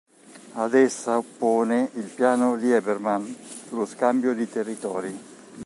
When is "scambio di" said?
3.85-4.49